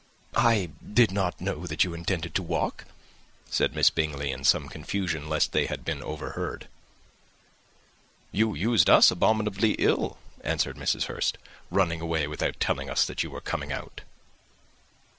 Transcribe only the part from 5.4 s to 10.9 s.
they had been overheard. "You used us abominably ill," answered